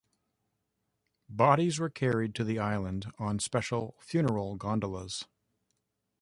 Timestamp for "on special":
3.19-3.97